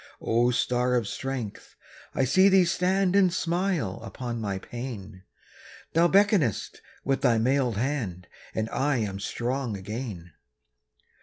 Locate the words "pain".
4.57-5.21